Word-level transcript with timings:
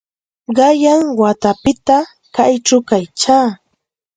Qanyan 0.55 1.01
watapitam 1.19 2.03
kaćhaw 2.35 2.81
yachaa. 3.01 3.47